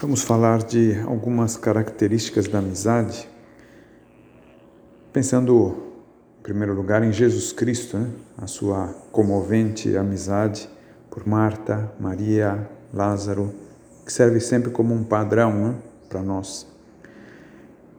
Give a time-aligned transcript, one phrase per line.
[0.00, 3.28] Vamos falar de algumas características da amizade,
[5.12, 5.76] pensando,
[6.38, 8.08] em primeiro lugar, em Jesus Cristo, né?
[8.38, 10.70] a sua comovente amizade
[11.10, 13.54] por Marta, Maria, Lázaro,
[14.02, 15.74] que serve sempre como um padrão né?
[16.08, 16.66] para nós.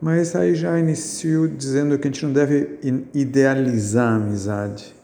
[0.02, 2.80] Mas aí já inicio dizendo que a gente não deve
[3.14, 4.96] idealizar a amizade,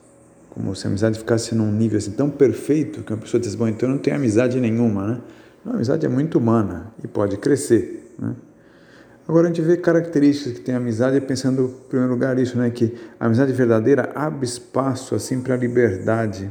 [0.49, 3.67] como se a amizade ficasse num nível assim tão perfeito que uma pessoa diz, bom,
[3.67, 5.21] então eu não tenho amizade nenhuma, né?
[5.67, 8.13] A amizade é muito humana e pode crescer.
[8.17, 8.33] Né?
[9.27, 12.69] Agora a gente vê características que tem a amizade, pensando em primeiro lugar isso, né,
[12.69, 16.49] que a amizade verdadeira abre espaço assim para a liberdade.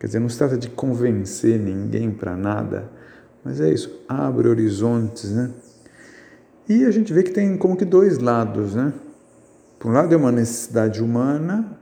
[0.00, 2.90] Quer dizer, não se trata de convencer ninguém para nada,
[3.44, 5.50] mas é isso, abre horizontes, né?
[6.68, 8.92] E a gente vê que tem como que dois lados, né?
[9.78, 11.78] Por um lado é uma necessidade humana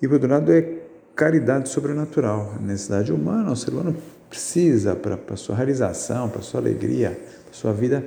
[0.00, 0.80] e por outro lado é
[1.14, 2.54] caridade sobrenatural.
[2.56, 3.94] A necessidade humana, o ser humano
[4.28, 8.06] precisa para a sua realização, para a sua alegria, para a sua vida,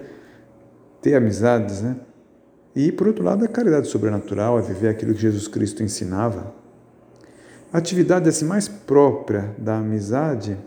[1.01, 1.95] ter amizades, né?
[2.75, 6.53] E, por outro lado, a caridade sobrenatural é viver aquilo que Jesus Cristo ensinava.
[7.73, 10.57] A atividade assim, mais própria da amizade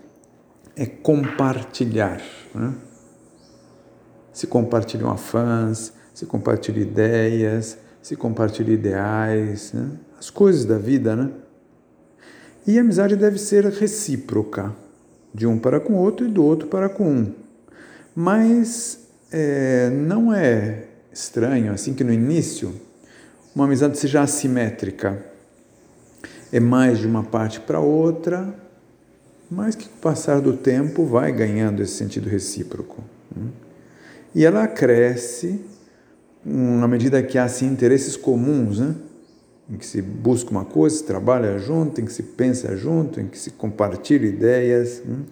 [0.76, 2.20] é compartilhar.
[2.54, 2.74] Né?
[4.32, 9.92] Se compartilham afãs, se compartilham ideias, se compartilham ideais, né?
[10.18, 11.30] as coisas da vida, né?
[12.66, 14.72] E a amizade deve ser recíproca
[15.34, 17.32] de um para com o outro e do outro para com um.
[18.14, 22.74] Mas é, não é estranho, assim que no início,
[23.54, 25.24] uma amizade seja assimétrica.
[26.52, 28.54] É mais de uma parte para outra,
[29.50, 33.02] mas que com o passar do tempo vai ganhando esse sentido recíproco.
[33.34, 33.48] Né?
[34.34, 35.64] E ela cresce
[36.44, 38.94] na medida que há assim, interesses comuns, né?
[39.72, 43.26] Em que se busca uma coisa, se trabalha junto, em que se pensa junto, em
[43.26, 45.02] que se compartilha ideias.
[45.08, 45.22] Hum?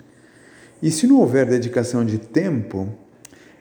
[0.82, 2.88] E se não houver dedicação de tempo,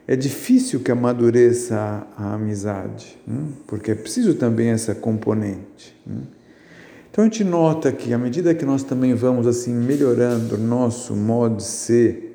[0.08, 3.52] é difícil que amadureça a amizade, hum?
[3.66, 5.94] porque é preciso também essa componente.
[6.08, 6.22] Hum?
[7.10, 11.14] Então a gente nota que à medida que nós também vamos assim melhorando o nosso
[11.14, 12.28] modo de ser,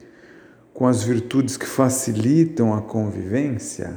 [0.72, 3.94] com as virtudes que facilitam a convivência,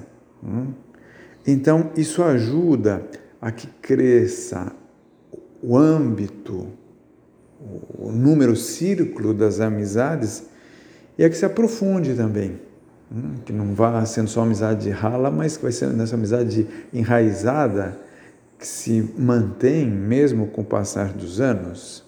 [1.44, 3.04] então isso ajuda
[3.40, 4.72] a que cresça
[5.62, 6.68] o âmbito,
[7.98, 10.44] o número, o círculo das amizades
[11.16, 12.60] e a que se aprofunde também.
[13.10, 17.98] Hum, que não vá sendo só amizade rala, mas que vai sendo nessa amizade enraizada
[18.58, 22.04] que se mantém mesmo com o passar dos anos.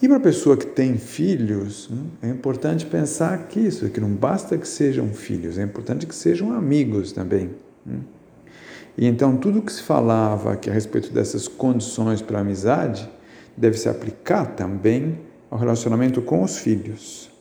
[0.00, 4.10] E para a pessoa que tem filhos, hum, é importante pensar que isso, que não
[4.10, 7.50] basta que sejam filhos, é importante que sejam amigos também.
[8.96, 13.08] E então tudo que se falava aqui a respeito dessas condições para amizade
[13.56, 15.18] deve se aplicar também
[15.50, 17.33] ao relacionamento com os filhos.